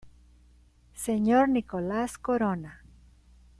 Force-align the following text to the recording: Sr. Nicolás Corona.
Sr. 1.01 1.45
Nicolás 1.47 2.17
Corona. 2.17 2.71